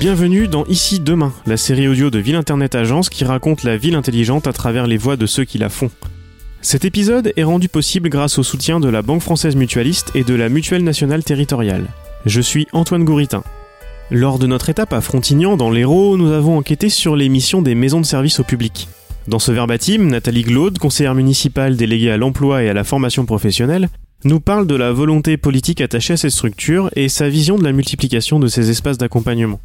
Bienvenue 0.00 0.46
dans 0.46 0.64
Ici 0.66 1.00
Demain, 1.00 1.32
la 1.44 1.56
série 1.56 1.88
audio 1.88 2.08
de 2.08 2.20
Ville 2.20 2.36
Internet 2.36 2.76
Agence 2.76 3.10
qui 3.10 3.24
raconte 3.24 3.64
la 3.64 3.76
ville 3.76 3.96
intelligente 3.96 4.46
à 4.46 4.52
travers 4.52 4.86
les 4.86 4.96
voix 4.96 5.16
de 5.16 5.26
ceux 5.26 5.42
qui 5.44 5.58
la 5.58 5.68
font. 5.68 5.90
Cet 6.60 6.84
épisode 6.84 7.32
est 7.34 7.42
rendu 7.42 7.68
possible 7.68 8.08
grâce 8.08 8.38
au 8.38 8.44
soutien 8.44 8.78
de 8.78 8.88
la 8.88 9.02
Banque 9.02 9.22
Française 9.22 9.56
Mutualiste 9.56 10.12
et 10.14 10.22
de 10.22 10.34
la 10.34 10.50
Mutuelle 10.50 10.84
Nationale 10.84 11.24
Territoriale. 11.24 11.86
Je 12.26 12.40
suis 12.40 12.68
Antoine 12.72 13.02
Gouritin. 13.02 13.42
Lors 14.12 14.38
de 14.38 14.46
notre 14.46 14.70
étape 14.70 14.92
à 14.92 15.00
Frontignan, 15.00 15.56
dans 15.56 15.72
l'Hérault, 15.72 16.16
nous 16.16 16.30
avons 16.30 16.58
enquêté 16.58 16.90
sur 16.90 17.16
les 17.16 17.28
missions 17.28 17.60
des 17.60 17.74
maisons 17.74 18.00
de 18.00 18.06
service 18.06 18.38
au 18.38 18.44
public. 18.44 18.88
Dans 19.26 19.40
ce 19.40 19.50
verbatim, 19.50 20.04
Nathalie 20.04 20.42
Glaude, 20.42 20.78
conseillère 20.78 21.16
municipale 21.16 21.76
déléguée 21.76 22.12
à 22.12 22.16
l'emploi 22.18 22.62
et 22.62 22.68
à 22.68 22.74
la 22.74 22.84
formation 22.84 23.26
professionnelle, 23.26 23.88
nous 24.22 24.38
parle 24.38 24.68
de 24.68 24.76
la 24.76 24.92
volonté 24.92 25.36
politique 25.36 25.80
attachée 25.80 26.12
à 26.12 26.16
cette 26.16 26.30
structure 26.30 26.88
et 26.94 27.08
sa 27.08 27.28
vision 27.28 27.58
de 27.58 27.64
la 27.64 27.72
multiplication 27.72 28.38
de 28.38 28.46
ces 28.46 28.70
espaces 28.70 28.98
d'accompagnement. 28.98 29.58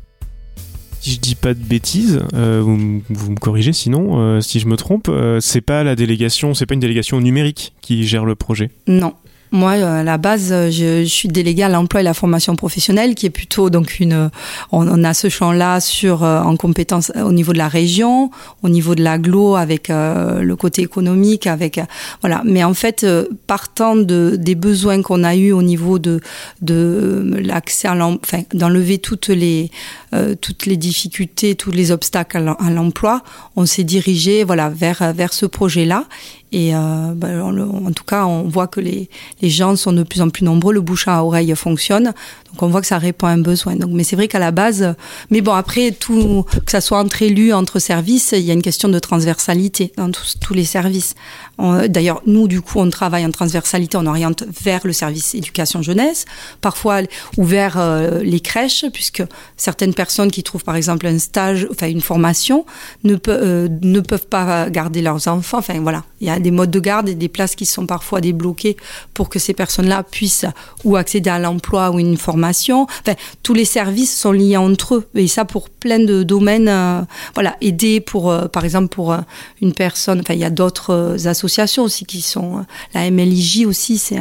Si 1.03 1.15
je 1.15 1.19
dis 1.19 1.35
pas 1.35 1.53
de 1.53 1.59
bêtises, 1.59 2.21
euh, 2.33 2.61
vous, 2.63 2.77
me 2.77 3.37
corrigez 3.37 3.73
sinon, 3.73 4.21
euh, 4.21 4.39
si 4.39 4.61
je 4.61 4.67
me 4.67 4.77
trompe, 4.77 5.07
euh, 5.09 5.41
c'est 5.41 5.59
pas 5.59 5.83
la 5.83 5.97
délégation, 5.97 6.53
c'est 6.53 6.65
pas 6.65 6.75
une 6.75 6.79
délégation 6.79 7.19
numérique 7.19 7.73
qui 7.81 8.07
gère 8.07 8.23
le 8.23 8.35
projet? 8.35 8.71
Non. 8.87 9.11
Moi, 9.53 9.73
euh, 9.73 9.99
à 9.99 10.03
la 10.03 10.17
base, 10.17 10.51
euh, 10.51 10.71
je, 10.71 11.03
je 11.03 11.09
suis 11.09 11.27
déléguée 11.27 11.61
à 11.61 11.69
l'emploi 11.69 12.01
et 12.01 12.03
la 12.03 12.15
formation 12.15 12.55
professionnelle, 12.55 13.13
qui 13.13 13.27
est 13.27 13.29
plutôt 13.29 13.69
donc 13.69 13.99
une. 13.99 14.31
On, 14.71 14.87
on 14.87 15.03
a 15.03 15.13
ce 15.13 15.29
champ-là 15.29 15.79
sur 15.79 16.23
euh, 16.23 16.41
en 16.41 16.57
compétences 16.57 17.11
euh, 17.15 17.21
au 17.21 17.31
niveau 17.31 17.53
de 17.53 17.59
la 17.59 17.67
région, 17.67 18.31
au 18.63 18.69
niveau 18.69 18.95
de 18.95 19.03
l'aglo, 19.03 19.55
avec 19.55 19.91
euh, 19.91 20.41
le 20.41 20.55
côté 20.55 20.81
économique, 20.81 21.45
avec 21.45 21.77
euh, 21.77 21.83
voilà. 22.21 22.41
Mais 22.45 22.63
en 22.63 22.73
fait, 22.73 23.03
euh, 23.03 23.27
partant 23.45 23.95
de 23.95 24.37
des 24.39 24.55
besoins 24.55 25.03
qu'on 25.03 25.23
a 25.23 25.35
eu 25.35 25.51
au 25.51 25.61
niveau 25.61 25.99
de 25.99 26.19
de 26.63 27.37
l'accès 27.39 27.87
à 27.87 27.93
l'emploi, 27.93 28.21
enfin 28.25 28.43
d'enlever 28.55 28.97
toutes 28.97 29.27
les 29.27 29.69
euh, 30.15 30.33
toutes 30.33 30.65
les 30.65 30.77
difficultés, 30.77 31.53
tous 31.53 31.69
les 31.71 31.91
obstacles 31.91 32.55
à 32.57 32.71
l'emploi, 32.71 33.21
on 33.55 33.67
s'est 33.67 33.83
dirigé 33.83 34.43
voilà 34.43 34.69
vers 34.69 35.13
vers 35.13 35.31
ce 35.31 35.45
projet-là. 35.45 36.05
Et 36.53 36.75
euh, 36.75 37.13
ben, 37.15 37.41
en 37.41 37.91
tout 37.91 38.03
cas, 38.03 38.25
on 38.25 38.43
voit 38.43 38.67
que 38.67 38.79
les, 38.79 39.09
gens 39.41 39.75
sont 39.75 39.91
de 39.91 40.03
plus 40.03 40.21
en 40.21 40.29
plus 40.29 40.45
nombreux, 40.45 40.71
le 40.71 40.81
bouche 40.81 41.07
à 41.07 41.23
oreille 41.23 41.53
fonctionne, 41.55 42.05
donc 42.51 42.61
on 42.61 42.67
voit 42.67 42.81
que 42.81 42.87
ça 42.87 42.99
répond 42.99 43.25
à 43.25 43.31
un 43.31 43.39
besoin. 43.39 43.75
Donc, 43.75 43.89
mais 43.91 44.03
c'est 44.03 44.15
vrai 44.15 44.27
qu'à 44.27 44.37
la 44.37 44.51
base, 44.51 44.95
mais 45.31 45.41
bon 45.41 45.53
après 45.53 45.91
tout, 45.91 46.45
que 46.63 46.71
ça 46.71 46.79
soit 46.79 46.99
entre 46.99 47.23
élus, 47.23 47.53
entre 47.53 47.79
services, 47.79 48.33
il 48.37 48.43
y 48.43 48.51
a 48.51 48.53
une 48.53 48.61
question 48.61 48.87
de 48.87 48.99
transversalité 48.99 49.91
dans 49.97 50.11
tous, 50.11 50.53
les 50.53 50.63
services. 50.63 51.15
D'ailleurs, 51.57 52.21
nous 52.27 52.47
du 52.47 52.61
coup, 52.61 52.79
on 52.79 52.89
travaille 52.91 53.25
en 53.25 53.31
transversalité, 53.31 53.97
on 53.97 54.05
oriente 54.05 54.43
vers 54.63 54.81
le 54.85 54.93
service 54.93 55.33
éducation 55.33 55.81
jeunesse, 55.81 56.25
parfois 56.61 57.01
ou 57.37 57.43
vers 57.43 57.79
euh, 57.79 58.21
les 58.21 58.39
crèches, 58.39 58.85
puisque 58.93 59.23
certaines 59.57 59.95
personnes 59.95 60.29
qui 60.29 60.43
trouvent 60.43 60.63
par 60.63 60.75
exemple 60.75 61.07
un 61.07 61.17
stage, 61.17 61.67
enfin 61.71 61.87
une 61.87 62.01
formation, 62.01 62.65
ne, 63.03 63.15
euh, 63.29 63.67
ne 63.81 63.99
peuvent 64.01 64.27
pas 64.27 64.69
garder 64.69 65.01
leurs 65.01 65.27
enfants. 65.27 65.57
Enfin 65.57 65.79
voilà, 65.81 66.03
il 66.23 66.27
y 66.27 66.31
a 66.31 66.39
des 66.39 66.51
modes 66.51 66.71
de 66.71 66.79
garde 66.79 67.09
et 67.09 67.15
des 67.15 67.27
places 67.29 67.55
qui 67.55 67.65
sont 67.65 67.85
parfois 67.85 68.21
débloquées 68.21 68.77
pour 69.13 69.29
que 69.29 69.39
ces 69.39 69.53
personnes-là 69.53 70.03
puissent 70.03 70.45
ou 70.83 70.95
accéder 70.95 71.29
à 71.29 71.37
l'emploi 71.37 71.91
ou 71.91 71.99
une 71.99 72.17
formation. 72.17 72.87
Enfin, 73.01 73.15
tous 73.43 73.53
les 73.53 73.65
services 73.65 74.17
sont 74.17 74.31
liés 74.31 74.57
entre 74.57 74.95
eux 74.95 75.07
et 75.15 75.27
ça 75.27 75.45
pour 75.45 75.69
plein 75.69 75.99
de 75.99 76.23
domaines. 76.23 76.69
euh, 76.69 77.01
voilà, 77.33 77.55
aider 77.61 77.99
pour, 77.99 78.31
euh, 78.31 78.47
par 78.47 78.63
exemple, 78.63 78.87
pour 78.87 79.11
euh, 79.11 79.19
une 79.61 79.73
personne. 79.73 80.21
Enfin, 80.21 80.33
il 80.33 80.39
y 80.39 80.45
a 80.45 80.49
d'autres 80.49 80.91
euh, 80.91 81.27
associations 81.27 81.83
aussi 81.83 82.05
qui 82.05 82.21
sont 82.21 82.65
la 82.93 83.09
MLIJ 83.09 83.65
aussi. 83.65 83.97
C'est 83.97 84.19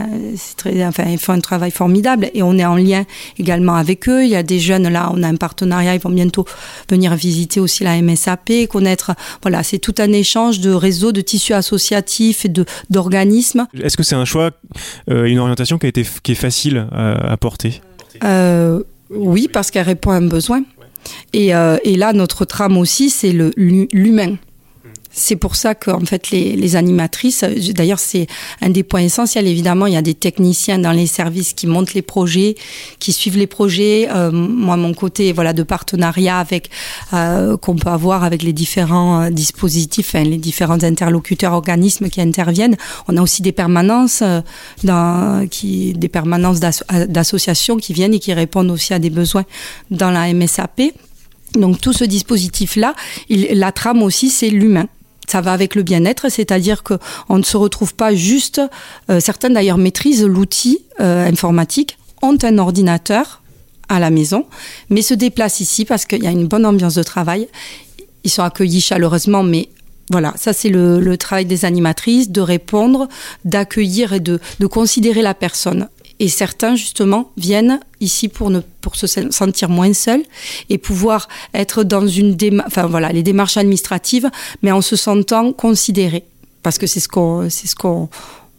très, 0.56 0.84
enfin, 0.84 1.04
ils 1.08 1.18
font 1.18 1.32
un 1.32 1.40
travail 1.40 1.70
formidable 1.70 2.30
et 2.34 2.42
on 2.42 2.58
est 2.58 2.64
en 2.64 2.76
lien 2.76 3.04
également 3.38 3.74
avec 3.74 4.08
eux. 4.08 4.24
Il 4.24 4.30
y 4.30 4.36
a 4.36 4.42
des 4.42 4.60
jeunes 4.60 4.88
là, 4.88 5.10
on 5.14 5.22
a 5.22 5.28
un 5.28 5.36
partenariat. 5.36 5.94
Ils 5.94 6.00
vont 6.00 6.10
bientôt 6.10 6.44
venir 6.90 7.14
visiter 7.14 7.60
aussi 7.60 7.84
la 7.84 8.00
MSAP, 8.00 8.66
connaître. 8.68 9.12
Voilà, 9.42 9.62
c'est 9.62 9.78
tout 9.78 9.94
un 9.98 10.12
échange 10.12 10.60
de 10.60 10.70
réseaux, 10.70 11.12
de 11.12 11.20
tissus 11.20 11.54
associatifs 11.54 11.91
et 11.92 12.52
d'organismes. 12.90 13.66
Est-ce 13.80 13.96
que 13.96 14.02
c'est 14.02 14.14
un 14.14 14.24
choix, 14.24 14.50
euh, 15.10 15.24
une 15.24 15.38
orientation 15.38 15.78
qui, 15.78 15.86
a 15.86 15.88
été, 15.88 16.06
qui 16.22 16.32
est 16.32 16.36
facile 16.36 16.86
à, 16.92 17.32
à 17.32 17.36
porter? 17.36 17.80
Euh, 18.24 18.82
oui, 19.10 19.48
parce 19.52 19.70
qu'elle 19.70 19.86
répond 19.86 20.10
à 20.10 20.16
un 20.16 20.26
besoin. 20.26 20.62
Et, 21.32 21.54
euh, 21.54 21.76
et 21.84 21.96
là, 21.96 22.12
notre 22.12 22.44
trame 22.44 22.76
aussi, 22.76 23.10
c'est 23.10 23.32
l'humain. 23.56 24.36
C'est 25.14 25.36
pour 25.36 25.56
ça 25.56 25.74
qu'en 25.74 26.04
fait, 26.06 26.30
les, 26.30 26.56
les 26.56 26.76
animatrices, 26.76 27.42
euh, 27.42 27.54
d'ailleurs, 27.72 27.98
c'est 27.98 28.26
un 28.62 28.70
des 28.70 28.82
points 28.82 29.02
essentiels. 29.02 29.46
Évidemment, 29.46 29.86
il 29.86 29.92
y 29.92 29.96
a 29.96 30.02
des 30.02 30.14
techniciens 30.14 30.78
dans 30.78 30.92
les 30.92 31.06
services 31.06 31.52
qui 31.52 31.66
montent 31.66 31.92
les 31.92 32.02
projets, 32.02 32.54
qui 32.98 33.12
suivent 33.12 33.36
les 33.36 33.46
projets. 33.46 34.08
Euh, 34.10 34.30
moi, 34.32 34.76
mon 34.76 34.94
côté, 34.94 35.32
voilà, 35.32 35.52
de 35.52 35.62
partenariat 35.62 36.38
avec 36.38 36.70
euh, 37.12 37.56
qu'on 37.58 37.76
peut 37.76 37.90
avoir 37.90 38.24
avec 38.24 38.42
les 38.42 38.54
différents 38.54 39.22
euh, 39.22 39.30
dispositifs, 39.30 40.14
hein, 40.14 40.24
les 40.24 40.38
différents 40.38 40.82
interlocuteurs, 40.82 41.52
organismes 41.52 42.08
qui 42.08 42.20
interviennent. 42.20 42.76
On 43.06 43.16
a 43.18 43.22
aussi 43.22 43.42
des 43.42 43.52
permanences, 43.52 44.20
euh, 44.22 44.40
dans, 44.82 45.46
qui, 45.48 45.92
des 45.92 46.08
permanences 46.08 46.58
d'asso- 46.58 46.84
d'associations 47.06 47.76
qui 47.76 47.92
viennent 47.92 48.14
et 48.14 48.18
qui 48.18 48.32
répondent 48.32 48.70
aussi 48.70 48.94
à 48.94 48.98
des 48.98 49.10
besoins 49.10 49.44
dans 49.90 50.10
la 50.10 50.32
MSAP. 50.32 50.80
Donc 51.54 51.82
tout 51.82 51.92
ce 51.92 52.04
dispositif-là, 52.04 52.94
la 53.28 53.72
trame 53.72 54.02
aussi, 54.02 54.30
c'est 54.30 54.48
l'humain. 54.48 54.86
Ça 55.32 55.40
va 55.40 55.54
avec 55.54 55.74
le 55.76 55.82
bien-être, 55.82 56.28
c'est-à-dire 56.28 56.82
que 56.82 56.98
on 57.30 57.38
ne 57.38 57.42
se 57.42 57.56
retrouve 57.56 57.94
pas 57.94 58.14
juste. 58.14 58.60
euh, 59.08 59.18
certaines 59.18 59.54
d'ailleurs 59.54 59.78
maîtrisent 59.78 60.26
l'outil 60.26 60.80
euh, 61.00 61.26
informatique, 61.26 61.96
ont 62.20 62.36
un 62.42 62.58
ordinateur 62.58 63.40
à 63.88 63.98
la 63.98 64.10
maison, 64.10 64.44
mais 64.90 65.00
se 65.00 65.14
déplacent 65.14 65.60
ici 65.60 65.86
parce 65.86 66.04
qu'il 66.04 66.22
y 66.22 66.26
a 66.26 66.30
une 66.30 66.48
bonne 66.48 66.66
ambiance 66.66 66.96
de 66.96 67.02
travail. 67.02 67.48
Ils 68.24 68.30
sont 68.30 68.42
accueillis 68.42 68.82
chaleureusement, 68.82 69.42
mais 69.42 69.70
voilà, 70.10 70.34
ça 70.36 70.52
c'est 70.52 70.68
le, 70.68 71.16
travail 71.16 71.46
des 71.46 71.64
animatrices, 71.64 72.28
de 72.28 72.42
répondre, 72.42 73.08
d'accueillir 73.46 74.12
et 74.12 74.20
de 74.20 74.38
considérer 74.66 75.22
la 75.22 75.32
personne. 75.32 75.88
Et 76.18 76.28
certains, 76.28 76.76
justement, 76.76 77.30
viennent 77.36 77.80
ici 78.00 78.28
pour, 78.28 78.50
ne, 78.50 78.60
pour 78.80 78.96
se 78.96 79.06
sen- 79.06 79.32
sentir 79.32 79.68
moins 79.68 79.92
seuls 79.92 80.22
et 80.68 80.78
pouvoir 80.78 81.28
être 81.54 81.82
dans 81.84 82.06
une 82.06 82.34
déma- 82.34 82.64
enfin, 82.66 82.86
voilà, 82.86 83.10
les 83.12 83.22
démarches 83.22 83.56
administratives, 83.56 84.30
mais 84.62 84.70
en 84.72 84.82
se 84.82 84.96
sentant 84.96 85.52
considérés. 85.52 86.24
Parce 86.62 86.78
que 86.78 86.86
c'est 86.86 87.00
ce 87.00 87.08
qu'on 87.08 87.48
ce 87.50 87.74
qu'on 87.74 88.08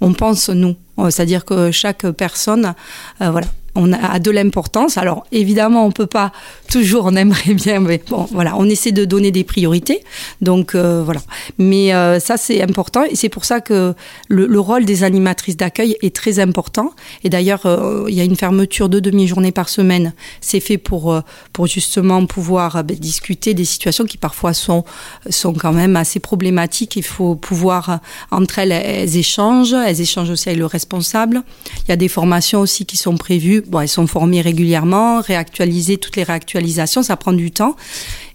on 0.01 0.13
pense, 0.13 0.49
nous. 0.49 0.75
Euh, 0.99 1.09
C'est-à-dire 1.09 1.45
que 1.45 1.71
chaque 1.71 2.05
personne, 2.11 2.73
euh, 3.21 3.31
voilà, 3.31 3.47
on 3.75 3.91
a 3.93 4.19
de 4.19 4.31
l'importance. 4.31 4.97
Alors, 4.97 5.25
évidemment, 5.31 5.85
on 5.85 5.91
peut 5.91 6.05
pas 6.05 6.31
toujours, 6.69 7.05
on 7.05 7.15
aimerait 7.15 7.53
bien, 7.53 7.79
mais 7.79 8.01
bon, 8.09 8.27
voilà, 8.31 8.55
on 8.57 8.69
essaie 8.69 8.91
de 8.91 9.05
donner 9.05 9.31
des 9.31 9.43
priorités. 9.43 10.03
Donc, 10.41 10.75
euh, 10.75 11.01
voilà. 11.03 11.21
Mais 11.57 11.93
euh, 11.93 12.19
ça, 12.19 12.37
c'est 12.37 12.61
important 12.61 13.03
et 13.03 13.15
c'est 13.15 13.29
pour 13.29 13.45
ça 13.45 13.61
que 13.61 13.93
le, 14.27 14.45
le 14.45 14.59
rôle 14.59 14.85
des 14.85 15.03
animatrices 15.03 15.57
d'accueil 15.57 15.97
est 16.01 16.15
très 16.15 16.39
important. 16.39 16.91
Et 17.23 17.29
d'ailleurs, 17.29 17.65
euh, 17.65 18.05
il 18.09 18.15
y 18.15 18.21
a 18.21 18.23
une 18.23 18.35
fermeture 18.35 18.89
de 18.89 18.99
demi-journée 18.99 19.51
par 19.51 19.69
semaine. 19.69 20.13
C'est 20.41 20.59
fait 20.59 20.77
pour, 20.77 21.11
euh, 21.11 21.21
pour 21.51 21.67
justement 21.67 22.25
pouvoir 22.25 22.77
euh, 22.77 22.83
ben, 22.83 22.97
discuter 22.97 23.53
des 23.53 23.65
situations 23.65 24.05
qui 24.05 24.17
parfois 24.17 24.53
sont, 24.53 24.83
sont 25.29 25.53
quand 25.53 25.73
même 25.73 25.95
assez 25.95 26.19
problématiques. 26.19 26.95
Il 26.95 27.03
faut 27.03 27.35
pouvoir, 27.35 27.99
entre 28.31 28.59
elles, 28.59 28.71
elles 28.71 29.17
échangent. 29.17 29.73
Elles 29.73 30.01
échangent 30.01 30.29
aussi 30.29 30.49
avec 30.49 30.59
le 30.59 30.65
responsable. 30.65 31.41
Il 31.85 31.89
y 31.89 31.91
a 31.91 31.95
des 31.97 32.07
formations 32.07 32.61
aussi 32.61 32.85
qui 32.85 32.97
sont 32.97 33.17
prévues. 33.17 33.62
Bon, 33.67 33.81
elles 33.81 33.87
sont 33.87 34.07
formées 34.07 34.41
régulièrement, 34.41 35.21
réactualiser 35.21 35.97
toutes 35.97 36.15
les 36.15 36.23
réactualisations, 36.23 37.03
ça 37.03 37.17
prend 37.17 37.33
du 37.33 37.51
temps. 37.51 37.75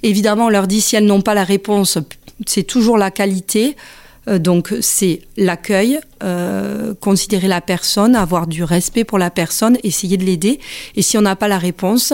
Évidemment, 0.02 0.46
on 0.46 0.50
leur 0.50 0.66
dit 0.66 0.80
si 0.80 0.96
elles 0.96 1.06
n'ont 1.06 1.20
pas 1.20 1.34
la 1.34 1.44
réponse, 1.44 1.98
c'est 2.46 2.62
toujours 2.62 2.98
la 2.98 3.10
qualité. 3.10 3.76
Euh, 4.28 4.38
donc 4.38 4.74
c'est 4.80 5.22
l'accueil, 5.36 6.00
euh, 6.22 6.94
considérer 7.00 7.48
la 7.48 7.60
personne, 7.60 8.14
avoir 8.14 8.46
du 8.46 8.64
respect 8.64 9.04
pour 9.04 9.18
la 9.18 9.30
personne, 9.30 9.78
essayer 9.82 10.16
de 10.16 10.24
l'aider. 10.24 10.60
Et 10.96 11.02
si 11.02 11.18
on 11.18 11.22
n'a 11.22 11.36
pas 11.36 11.48
la 11.48 11.58
réponse, 11.58 12.12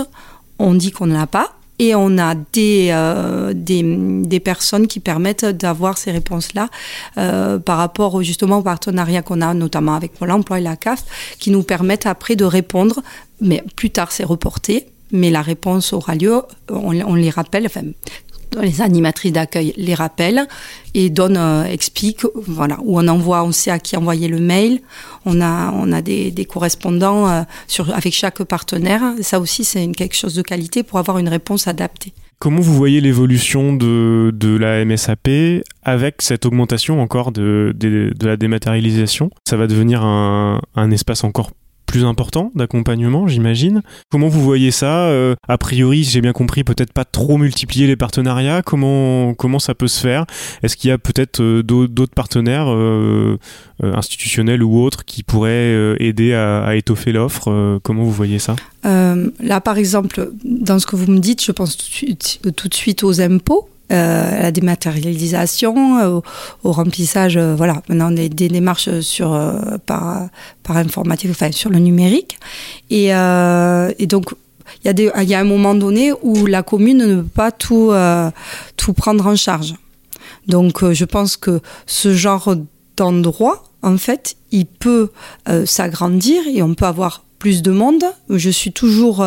on 0.58 0.74
dit 0.74 0.92
qu'on 0.92 1.06
ne 1.06 1.14
l'a 1.14 1.26
pas. 1.26 1.56
Et 1.78 1.94
on 1.94 2.18
a 2.18 2.34
des, 2.52 2.88
euh, 2.90 3.52
des, 3.54 3.82
des 3.82 4.40
personnes 4.40 4.86
qui 4.86 5.00
permettent 5.00 5.44
d'avoir 5.44 5.98
ces 5.98 6.12
réponses-là 6.12 6.68
euh, 7.18 7.58
par 7.58 7.78
rapport 7.78 8.22
justement 8.22 8.58
au 8.58 8.62
partenariat 8.62 9.22
qu'on 9.22 9.40
a, 9.40 9.54
notamment 9.54 9.94
avec 9.94 10.14
Pôle 10.14 10.30
emploi 10.30 10.60
et 10.60 10.62
la 10.62 10.76
CAF, 10.76 11.04
qui 11.38 11.50
nous 11.50 11.62
permettent 11.62 12.06
après 12.06 12.36
de 12.36 12.44
répondre. 12.44 13.02
Mais 13.40 13.64
plus 13.76 13.90
tard, 13.90 14.12
c'est 14.12 14.24
reporté. 14.24 14.86
Mais 15.10 15.30
la 15.30 15.42
réponse 15.42 15.92
aura 15.92 16.14
lieu, 16.14 16.42
on, 16.70 17.00
on 17.00 17.14
les 17.14 17.30
rappelle, 17.30 17.68
les 18.62 18.80
animatrices 18.80 19.32
d'accueil 19.32 19.72
les 19.76 19.94
rappellent 19.94 20.46
et 20.94 21.10
donnent, 21.10 21.36
euh, 21.36 21.64
expliquent, 21.64 22.26
voilà, 22.34 22.78
où 22.82 22.98
on 22.98 23.08
envoie, 23.08 23.44
on 23.44 23.52
sait 23.52 23.70
à 23.70 23.78
qui 23.78 23.96
envoyer 23.96 24.28
le 24.28 24.38
mail. 24.38 24.80
On 25.24 25.40
a, 25.40 25.72
on 25.72 25.92
a 25.92 26.02
des, 26.02 26.46
correspondants 26.48 27.28
euh, 27.28 27.42
sur, 27.66 27.94
avec 27.94 28.12
chaque 28.12 28.42
partenaire. 28.44 29.02
Ça 29.20 29.40
aussi, 29.40 29.64
c'est 29.64 29.86
quelque 29.92 30.16
chose 30.16 30.34
de 30.34 30.42
qualité 30.42 30.82
pour 30.82 30.98
avoir 30.98 31.18
une 31.18 31.28
réponse 31.28 31.66
adaptée. 31.68 32.12
Comment 32.38 32.60
vous 32.60 32.74
voyez 32.74 33.00
l'évolution 33.00 33.72
de, 33.72 34.30
de 34.34 34.56
la 34.56 34.84
MSAP 34.84 35.28
avec 35.82 36.20
cette 36.20 36.44
augmentation 36.44 37.00
encore 37.00 37.32
de, 37.32 37.72
de, 37.74 38.12
de 38.14 38.26
la 38.26 38.36
dématérialisation? 38.36 39.30
Ça 39.48 39.56
va 39.56 39.66
devenir 39.66 40.02
un, 40.04 40.60
un 40.74 40.90
espace 40.90 41.24
encore 41.24 41.50
plus 41.94 42.04
important 42.04 42.50
d'accompagnement, 42.56 43.28
j'imagine. 43.28 43.80
Comment 44.10 44.26
vous 44.26 44.42
voyez 44.42 44.72
ça 44.72 45.12
A 45.46 45.58
priori, 45.58 46.02
j'ai 46.02 46.20
bien 46.20 46.32
compris, 46.32 46.64
peut-être 46.64 46.92
pas 46.92 47.04
trop 47.04 47.38
multiplier 47.38 47.86
les 47.86 47.94
partenariats. 47.94 48.62
Comment 48.62 49.32
comment 49.34 49.60
ça 49.60 49.76
peut 49.76 49.86
se 49.86 50.00
faire? 50.00 50.26
Est-ce 50.64 50.76
qu'il 50.76 50.90
y 50.90 50.92
a 50.92 50.98
peut-être 50.98 51.40
d'autres 51.62 52.14
partenaires 52.14 52.66
institutionnels 53.80 54.64
ou 54.64 54.82
autres 54.82 55.04
qui 55.04 55.22
pourraient 55.22 55.94
aider 56.00 56.34
à, 56.34 56.74
étoffer 56.74 57.12
l'offre 57.12 57.78
Comment 57.84 58.02
vous 58.02 58.10
voyez 58.10 58.40
ça? 58.40 58.56
Là, 58.82 59.60
par 59.60 59.78
exemple, 59.78 60.32
dans 60.44 60.80
ce 60.80 60.86
que 60.86 60.96
vous 60.96 61.12
me 61.12 61.20
dites, 61.20 61.44
je 61.44 61.52
pense 61.52 61.76
tout 61.76 62.68
de 62.68 62.74
suite 62.74 63.04
aux 63.04 63.20
impôts 63.20 63.68
euh, 63.92 64.40
la 64.40 64.50
dématérialisation, 64.50 65.98
euh, 65.98 66.20
au, 66.62 66.72
remplissage, 66.72 67.36
euh, 67.36 67.54
voilà, 67.54 67.82
maintenant 67.90 68.10
des, 68.10 68.30
démarches 68.30 69.00
sur, 69.00 69.38
par, 69.84 70.28
par 70.62 70.78
informatique, 70.78 71.30
enfin 71.30 71.52
sur 71.52 71.68
le 71.68 71.78
numérique. 71.78 72.38
Et, 72.88 73.08
donc, 74.06 74.34
il 74.84 74.98
y, 74.98 75.24
y 75.26 75.34
a 75.34 75.38
un 75.38 75.44
moment 75.44 75.74
donné 75.74 76.12
où 76.22 76.46
la 76.46 76.62
commune 76.62 76.98
ne 76.98 77.16
peut 77.16 77.28
pas 77.28 77.52
tout, 77.52 77.92
tout 78.76 78.92
prendre 78.94 79.26
en 79.26 79.36
charge. 79.36 79.74
Donc, 80.48 80.82
je 80.90 81.04
pense 81.04 81.36
que 81.36 81.60
ce 81.86 82.14
genre 82.14 82.56
d'endroit, 82.96 83.64
en 83.82 83.98
fait, 83.98 84.36
il 84.50 84.64
peut 84.66 85.10
s'agrandir 85.66 86.42
et 86.46 86.62
on 86.62 86.74
peut 86.74 86.86
avoir 86.86 87.22
plus 87.44 87.60
de. 87.60 88.14
Je 88.30 88.48
suis 88.48 88.72
toujours, 88.72 89.22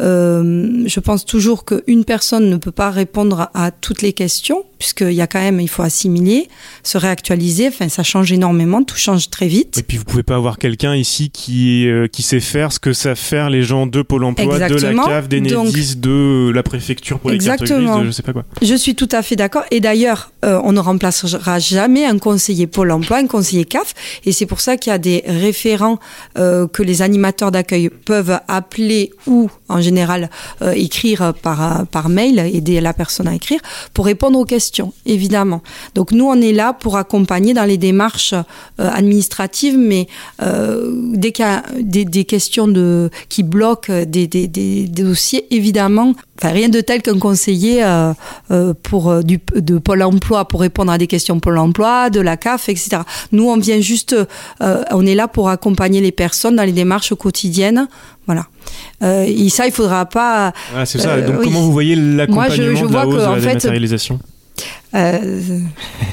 euh, 0.00 0.82
je 0.86 1.00
pense 1.00 1.26
toujours 1.26 1.66
qu'une 1.66 2.06
personne 2.06 2.48
ne 2.48 2.56
peut 2.56 2.72
pas 2.72 2.90
répondre 2.90 3.50
à 3.52 3.70
toutes 3.70 4.00
les 4.00 4.14
questions 4.14 4.64
puisqu'il 4.78 5.12
y 5.12 5.20
a 5.20 5.26
quand 5.26 5.40
même, 5.40 5.60
il 5.60 5.68
faut 5.68 5.82
assimiler, 5.82 6.48
se 6.82 6.98
réactualiser. 6.98 7.68
Enfin, 7.68 7.88
ça 7.88 8.02
change 8.02 8.32
énormément, 8.32 8.82
tout 8.82 8.96
change 8.96 9.28
très 9.30 9.48
vite. 9.48 9.78
Et 9.78 9.82
puis, 9.82 9.96
vous 9.96 10.04
pouvez 10.04 10.22
pas 10.22 10.36
avoir 10.36 10.58
quelqu'un 10.58 10.94
ici 10.94 11.30
qui, 11.30 11.88
euh, 11.88 12.06
qui 12.06 12.22
sait 12.22 12.40
faire 12.40 12.72
ce 12.72 12.78
que 12.78 12.92
savent 12.92 13.16
faire 13.16 13.50
les 13.50 13.62
gens 13.62 13.86
de 13.86 14.02
Pôle 14.02 14.24
emploi, 14.24 14.58
de 14.58 14.74
la 14.74 14.94
CAF, 15.04 15.28
d'Enedis, 15.28 15.96
de 15.96 16.50
la 16.54 16.62
préfecture 16.62 17.18
pour 17.18 17.30
les 17.30 17.38
cartes 17.38 17.64
grises, 17.64 17.70
de 17.70 18.04
je 18.04 18.10
sais 18.10 18.22
pas 18.22 18.32
quoi. 18.32 18.44
Je 18.62 18.74
suis 18.74 18.94
tout 18.94 19.08
à 19.12 19.22
fait 19.22 19.36
d'accord. 19.36 19.64
Et 19.70 19.80
d'ailleurs, 19.80 20.32
euh, 20.44 20.60
on 20.64 20.72
ne 20.72 20.80
remplacera 20.80 21.58
jamais 21.58 22.04
un 22.04 22.18
conseiller 22.18 22.66
Pôle 22.66 22.92
emploi, 22.92 23.18
un 23.18 23.26
conseiller 23.26 23.64
CAF. 23.64 23.94
Et 24.24 24.32
c'est 24.32 24.46
pour 24.46 24.60
ça 24.60 24.76
qu'il 24.76 24.90
y 24.90 24.94
a 24.94 24.98
des 24.98 25.24
référents 25.26 25.98
euh, 26.38 26.66
que 26.68 26.82
les 26.82 27.02
animateurs 27.02 27.50
d'accueil 27.50 27.90
peuvent 27.90 28.38
appeler 28.46 29.10
ou, 29.26 29.50
en 29.68 29.80
général, 29.80 30.30
écrire 30.74 31.34
par, 31.42 31.86
par 31.86 32.08
mail, 32.08 32.38
aider 32.38 32.80
la 32.80 32.92
personne 32.92 33.28
à 33.28 33.34
écrire, 33.34 33.60
pour 33.92 34.06
répondre 34.06 34.38
aux 34.38 34.44
questions 34.44 34.67
évidemment. 35.06 35.62
Donc 35.94 36.12
nous, 36.12 36.26
on 36.26 36.40
est 36.40 36.52
là 36.52 36.72
pour 36.72 36.96
accompagner 36.96 37.54
dans 37.54 37.64
les 37.64 37.76
démarches 37.76 38.34
euh, 38.34 38.42
administratives, 38.90 39.76
mais 39.78 40.08
euh, 40.42 40.92
dès 41.14 41.32
qu'il 41.32 41.44
y 41.44 41.48
a 41.48 41.62
des, 41.80 42.24
questions 42.24 42.68
de, 42.68 43.10
qui 43.28 43.42
bloquent 43.42 43.92
des, 44.04 44.26
des, 44.26 44.86
dossiers, 44.88 45.46
évidemment, 45.54 46.14
enfin, 46.38 46.52
rien 46.52 46.68
de 46.68 46.80
tel 46.80 47.02
qu'un 47.02 47.18
conseiller 47.18 47.82
euh, 47.84 48.74
pour 48.82 49.22
du, 49.24 49.40
de 49.54 49.78
Pôle 49.78 50.02
Emploi 50.02 50.46
pour 50.46 50.60
répondre 50.60 50.92
à 50.92 50.98
des 50.98 51.06
questions 51.06 51.40
Pôle 51.40 51.58
Emploi, 51.58 52.10
de 52.10 52.20
la 52.20 52.36
CAF, 52.36 52.68
etc. 52.68 53.02
Nous, 53.32 53.48
on 53.48 53.56
vient 53.56 53.80
juste, 53.80 54.16
on 54.60 55.06
est 55.06 55.14
là 55.14 55.28
pour 55.28 55.48
accompagner 55.48 56.00
les 56.00 56.12
personnes 56.12 56.56
dans 56.56 56.64
les 56.64 56.72
démarches 56.72 57.14
quotidiennes. 57.14 57.88
Voilà. 58.26 58.46
et 59.00 59.48
ça, 59.48 59.66
il 59.66 59.72
faudra 59.72 60.06
pas. 60.06 60.52
c'est 60.84 60.98
ça. 60.98 61.20
Donc, 61.20 61.42
comment 61.42 61.62
vous 61.62 61.72
voyez 61.72 61.96
l'accompagnement 61.96 62.86
de 62.86 62.92
la 62.92 63.06
hausse 63.06 63.14
de 63.14 63.20
la 63.20 63.40
dématérialisation? 63.40 64.18
Euh, 64.94 65.60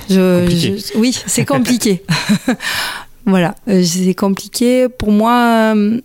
je, 0.09 0.97
oui, 0.97 1.17
c'est 1.27 1.45
compliqué. 1.45 2.03
voilà, 3.25 3.55
euh, 3.69 3.83
c'est 3.83 4.13
compliqué. 4.13 4.89
Pour 4.89 5.11
moi, 5.11 5.73
euh, 5.75 5.99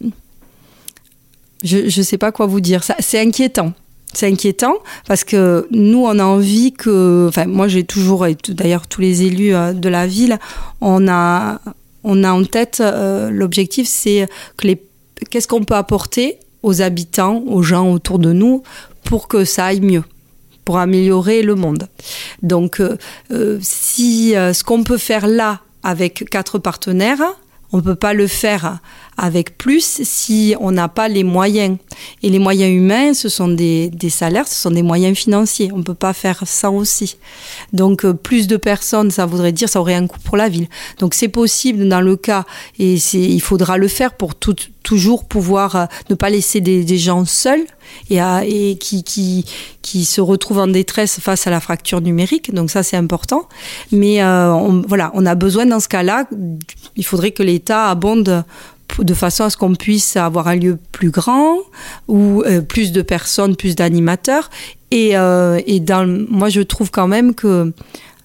je 1.65 1.79
ne 1.85 2.05
sais 2.05 2.19
pas 2.19 2.33
quoi 2.33 2.47
vous 2.47 2.61
dire. 2.61 2.83
C'est 2.99 3.21
inquiétant. 3.21 3.73
C'est 4.13 4.27
inquiétant 4.27 4.75
parce 5.07 5.23
que 5.23 5.69
nous, 5.71 6.05
on 6.05 6.19
a 6.19 6.25
envie 6.25 6.73
que. 6.73 7.27
Enfin, 7.29 7.47
moi, 7.47 7.69
j'ai 7.69 7.85
toujours, 7.85 8.27
et 8.27 8.37
d'ailleurs, 8.49 8.87
tous 8.87 9.01
les 9.01 9.23
élus 9.23 9.53
de 9.75 9.89
la 9.89 10.07
ville, 10.07 10.39
on 10.81 11.07
a, 11.09 11.61
on 12.03 12.25
a 12.25 12.33
en 12.33 12.45
tête 12.45 12.83
l'objectif, 13.31 13.87
c'est 13.89 14.29
que 14.57 14.67
les. 14.67 14.83
Qu'est-ce 15.31 15.47
qu'on 15.47 15.65
peut 15.65 15.75
apporter 15.75 16.39
aux 16.63 16.83
habitants, 16.83 17.43
aux 17.47 17.63
gens 17.63 17.91
autour 17.91 18.19
de 18.19 18.33
nous 18.33 18.63
pour 19.05 19.29
que 19.29 19.45
ça 19.45 19.67
aille 19.67 19.81
mieux 19.81 20.03
améliorer 20.79 21.43
le 21.43 21.55
monde. 21.55 21.89
Donc, 22.43 22.81
euh, 22.81 22.97
euh, 23.33 23.59
si 23.61 24.37
euh, 24.37 24.53
ce 24.53 24.65
qu'on 24.65 24.85
peut 24.85 24.99
faire 24.99 25.27
là 25.27 25.61
avec 25.83 26.29
quatre 26.31 26.59
partenaires, 26.59 27.23
on 27.73 27.79
ne 27.79 27.83
peut 27.83 27.95
pas 27.95 28.15
le 28.15 28.27
faire 28.27 28.81
avec 29.21 29.59
plus 29.59 30.01
si 30.03 30.55
on 30.61 30.73
n'a 30.73 30.89
pas 30.89 31.07
les 31.09 31.25
moyens. 31.25 31.77
Et 32.23 32.31
les 32.31 32.39
moyens 32.39 32.73
humains, 32.73 33.13
ce 33.13 33.29
sont 33.29 33.49
des, 33.49 33.91
salaires, 34.09 34.49
ce 34.49 34.55
sont 34.55 34.71
des 34.71 34.83
moyens 34.83 35.17
financiers. 35.17 35.71
On 35.75 35.79
ne 35.79 35.83
peut 35.83 35.95
pas 35.95 36.15
faire 36.15 36.43
ça 36.47 36.71
aussi. 36.71 37.19
Donc 37.75 38.07
euh, 38.07 38.15
plus 38.15 38.47
de 38.47 38.57
personnes, 38.57 39.11
ça 39.11 39.27
voudrait 39.27 39.53
dire, 39.53 39.69
ça 39.69 39.79
aurait 39.79 39.95
un 39.95 40.07
coût 40.07 40.19
pour 40.25 40.39
la 40.39 40.49
ville. 40.49 40.69
Donc 40.99 41.13
c'est 41.13 41.29
possible 41.29 41.87
dans 41.87 42.01
le 42.01 42.17
cas, 42.17 42.45
et 42.79 42.95
il 42.95 43.41
faudra 43.43 43.77
le 43.77 43.89
faire 43.89 44.15
pour 44.15 44.35
toujours 44.35 45.25
pouvoir 45.29 45.77
euh, 45.77 45.85
ne 46.09 46.15
pas 46.15 46.31
laisser 46.31 46.63
des, 46.63 46.99
gens 46.99 47.27
seuls 47.27 47.65
et, 48.09 48.79
qui, 48.79 49.45
se 49.83 50.21
retrouvent 50.23 50.61
en 50.61 50.67
détresse 50.67 51.21
face 51.21 51.47
à 51.47 51.51
la 51.51 51.61
fracture 51.61 52.01
numérique. 52.01 52.55
Donc 52.55 52.71
ça, 52.71 52.83
c'est 52.83 52.97
important. 52.97 53.49
Mais 53.93 54.23
euh, 54.23 54.83
voilà, 54.89 55.11
on 55.13 55.27
a 55.27 55.35
besoin 55.35 55.67
dans 55.67 55.81
ce 55.81 55.89
cas-là, 55.89 56.25
il 56.97 57.05
faudrait 57.05 57.33
que 57.33 57.43
l'État 57.43 57.89
abonde 57.91 58.45
de 59.03 59.15
façon 59.15 59.45
à 59.45 59.51
ce 59.51 59.57
qu'on 59.57 59.75
puisse 59.75 60.17
avoir 60.17 60.49
un 60.49 60.57
lieu 60.57 60.79
plus 60.93 61.11
grand 61.11 61.59
ou 62.09 62.43
euh, 62.47 62.61
plus 62.61 62.93
de 62.93 63.03
personnes, 63.03 63.57
plus 63.57 63.77
d'animateurs. 63.77 64.51
Et, 64.91 65.17
euh, 65.17 65.61
et 65.67 65.81
dans, 65.81 66.07
moi, 66.29 66.49
je 66.49 66.61
trouve 66.61 66.91
quand 66.91 67.09
même 67.09 67.35
que 67.35 67.73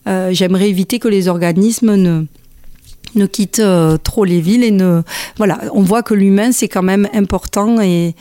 euh, 0.07 0.29
j'aimerais 0.31 0.69
éviter 0.69 0.99
que 0.99 1.07
les 1.07 1.27
organismes 1.27 1.95
ne, 1.95 2.25
ne 3.15 3.25
quittent 3.25 3.63
trop 4.03 4.25
les 4.25 4.41
villes 4.41 4.63
et 4.63 4.71
ne 4.71 5.01
voilà 5.37 5.59
on 5.73 5.81
voit 5.81 6.03
que 6.03 6.13
l'humain 6.13 6.51
c'est 6.51 6.67
quand 6.67 6.83
même 6.83 7.07
important 7.13 7.81
et 7.81 8.13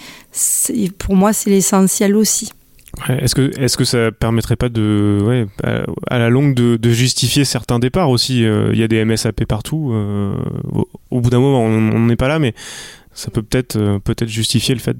pour 0.98 1.14
moi 1.14 1.34
c'est 1.34 1.50
l'essentiel 1.50 2.16
aussi 2.16 2.52
est-ce 3.08 3.34
que, 3.34 3.50
est-ce 3.60 3.76
que 3.76 3.84
ça 3.84 4.10
permettrait 4.12 4.56
pas 4.56 4.68
de, 4.68 5.18
ouais, 5.22 5.46
à, 6.08 6.18
la 6.18 6.28
longue 6.28 6.54
de, 6.54 6.76
de, 6.76 6.90
justifier 6.90 7.44
certains 7.44 7.78
départs 7.78 8.10
aussi 8.10 8.44
euh, 8.44 8.70
Il 8.72 8.78
y 8.78 8.82
a 8.82 8.88
des 8.88 9.04
MSAP 9.04 9.44
partout. 9.44 9.90
Euh, 9.92 10.34
au, 11.10 11.20
bout 11.20 11.30
d'un 11.30 11.40
moment, 11.40 11.62
on 11.62 12.00
n'est 12.00 12.16
pas 12.16 12.28
là, 12.28 12.38
mais 12.38 12.54
ça 13.12 13.30
peut 13.30 13.42
peut-être 13.42 13.76
euh, 13.76 13.98
peut-être 13.98 14.28
justifier 14.28 14.74
le 14.74 14.80
fait 14.80 14.96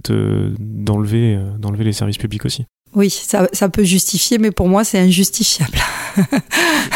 d'enlever 0.58 1.38
d'enlever 1.58 1.84
les 1.84 1.92
services 1.92 2.18
publics 2.18 2.44
aussi. 2.44 2.64
Oui, 2.94 3.10
ça, 3.10 3.48
ça, 3.52 3.68
peut 3.68 3.82
justifier, 3.82 4.38
mais 4.38 4.52
pour 4.52 4.68
moi, 4.68 4.84
c'est 4.84 5.00
injustifiable. 5.00 5.78
je 6.16 6.22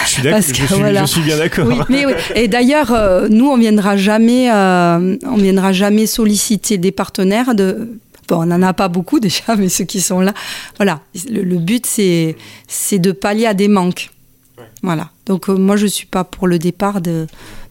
suis, 0.09 0.23
je, 0.23 0.41
suis 0.41 0.55
je 0.65 1.07
suis 1.07 1.23
bien 1.23 1.37
d'accord. 1.37 1.67
Oui, 1.67 1.77
mais 1.89 2.07
oui. 2.07 2.13
Et 2.37 2.47
d'ailleurs, 2.47 3.29
nous, 3.29 3.47
on 3.47 3.57
viendra 3.57 3.97
jamais, 3.97 4.49
on 4.53 5.37
viendra 5.37 5.73
jamais 5.73 6.07
solliciter 6.07 6.79
des 6.79 6.93
partenaires 6.93 7.57
de 7.57 7.99
on 8.31 8.47
n'en 8.47 8.63
a 8.63 8.73
pas 8.73 8.89
beaucoup 8.89 9.21
déjà, 9.29 9.57
mais 9.57 9.69
ceux 9.69 9.85
qui 9.85 10.01
sont 10.01 10.21
là, 10.21 10.35
voilà. 10.77 11.01
Le, 11.31 11.59
but, 11.59 11.87
c'est, 11.87 12.37
c'est 12.67 12.99
de 12.99 13.13
pallier 13.13 13.47
à 13.47 13.55
des 13.55 13.69
manques. 13.69 14.11
Voilà. 14.83 15.11
Donc, 15.27 15.49
euh, 15.49 15.57
moi, 15.57 15.77
je 15.77 15.85
ne 15.85 15.91
suis 15.91 16.07
pas 16.07 16.25
pour 16.25 16.47
le 16.47 16.59
départ 16.59 17.01
de, 17.01 17.27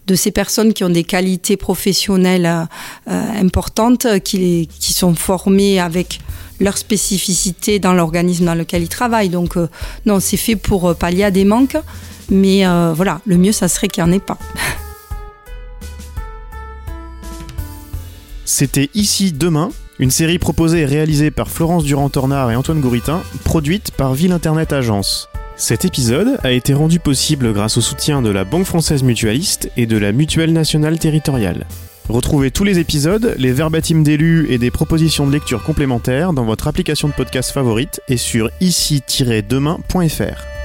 de 0.06 0.14
ces 0.14 0.30
personnes 0.30 0.72
qui 0.72 0.84
ont 0.84 0.90
des 0.90 1.04
qualités 1.04 1.56
professionnelles 1.56 2.46
euh, 2.46 2.64
euh, 3.10 3.40
importantes, 3.40 4.06
qui, 4.20 4.68
qui 4.78 4.92
sont 4.92 5.14
formées 5.14 5.80
avec 5.80 6.20
leur 6.60 6.76
spécificité 6.76 7.78
dans 7.78 7.92
l'organisme 7.92 8.44
dans 8.44 8.54
lequel 8.54 8.82
ils 8.82 8.88
travaillent. 8.88 9.28
Donc, 9.28 9.54
non, 10.06 10.18
c'est 10.18 10.36
fait 10.36 10.56
pour 10.56 10.96
pallier 10.96 11.24
à 11.24 11.30
des 11.30 11.44
manques. 11.44 11.76
Mais 12.30 12.64
voilà, 12.94 13.20
le 13.26 13.38
mieux, 13.38 13.52
ça 13.52 13.68
serait 13.68 13.86
qu'il 13.86 14.02
n'y 14.02 14.10
en 14.10 14.12
ait 14.12 14.18
pas. 14.18 14.36
C'était 18.44 18.90
ici 18.94 19.30
demain 19.30 19.70
une 19.98 20.10
série 20.10 20.38
proposée 20.38 20.80
et 20.80 20.84
réalisée 20.84 21.30
par 21.30 21.48
Florence 21.48 21.84
Durand-Tornard 21.84 22.50
et 22.50 22.56
Antoine 22.56 22.80
Gouritin, 22.80 23.22
produite 23.44 23.90
par 23.90 24.14
Ville 24.14 24.32
Internet 24.32 24.72
Agence. 24.72 25.28
Cet 25.56 25.84
épisode 25.84 26.38
a 26.44 26.52
été 26.52 26.72
rendu 26.72 27.00
possible 27.00 27.52
grâce 27.52 27.78
au 27.78 27.80
soutien 27.80 28.22
de 28.22 28.30
la 28.30 28.44
Banque 28.44 28.66
Française 28.66 29.02
Mutualiste 29.02 29.70
et 29.76 29.86
de 29.86 29.96
la 29.96 30.12
Mutuelle 30.12 30.52
Nationale 30.52 30.98
Territoriale. 30.98 31.66
Retrouvez 32.08 32.50
tous 32.50 32.64
les 32.64 32.78
épisodes, 32.78 33.34
les 33.38 33.52
verbatims 33.52 34.02
d'élus 34.02 34.46
et 34.50 34.58
des 34.58 34.70
propositions 34.70 35.26
de 35.26 35.32
lecture 35.32 35.62
complémentaires 35.62 36.32
dans 36.32 36.44
votre 36.44 36.68
application 36.68 37.08
de 37.08 37.12
podcast 37.12 37.50
favorite 37.50 38.00
et 38.08 38.16
sur 38.16 38.50
ici-demain.fr. 38.60 40.57